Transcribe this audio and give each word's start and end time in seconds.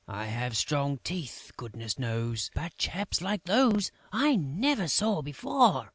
"I 0.07 0.25
have 0.25 0.57
strong 0.57 0.97
teeth, 1.03 1.51
goodness 1.57 1.99
knows; 1.99 2.49
but 2.55 2.75
chaps 2.75 3.21
like 3.21 3.43
those 3.43 3.91
I 4.11 4.35
never 4.35 4.87
saw 4.87 5.21
before! 5.21 5.89